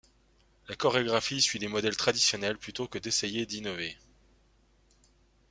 La 0.67 0.73
chorégraphie 0.73 1.43
suit 1.43 1.59
les 1.59 1.67
modèles 1.67 1.95
traditionnels 1.95 2.57
plutôt 2.57 2.87
que 2.87 2.97
d'essayer 2.97 3.45
d'innover. 3.45 3.99